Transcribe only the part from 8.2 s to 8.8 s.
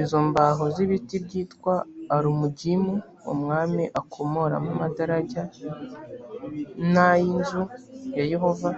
yehova